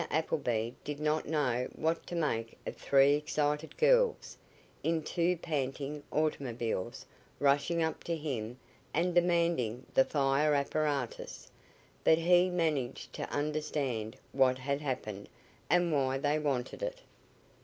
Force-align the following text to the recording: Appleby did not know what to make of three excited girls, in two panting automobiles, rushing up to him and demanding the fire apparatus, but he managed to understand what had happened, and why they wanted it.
Appleby 0.09 0.71
did 0.83 0.99
not 0.99 1.27
know 1.27 1.67
what 1.75 2.07
to 2.07 2.15
make 2.15 2.57
of 2.65 2.75
three 2.75 3.13
excited 3.13 3.77
girls, 3.77 4.35
in 4.81 5.03
two 5.03 5.37
panting 5.37 6.01
automobiles, 6.11 7.05
rushing 7.39 7.83
up 7.83 8.03
to 8.05 8.15
him 8.15 8.57
and 8.95 9.13
demanding 9.13 9.85
the 9.93 10.03
fire 10.03 10.55
apparatus, 10.55 11.51
but 12.03 12.17
he 12.17 12.49
managed 12.49 13.13
to 13.13 13.29
understand 13.29 14.15
what 14.31 14.57
had 14.57 14.81
happened, 14.81 15.29
and 15.69 15.93
why 15.93 16.17
they 16.17 16.39
wanted 16.39 16.81
it. 16.81 17.01